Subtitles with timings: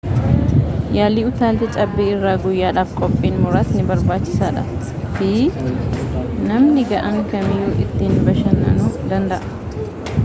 [0.95, 4.65] yaalii utaalcha cabbii irraa guyyaadhaf qophiin muraasni barbaachisaa dha
[5.19, 5.31] fi
[6.49, 9.89] namni ga'aan kamiyuu itti bashanaanu danda'a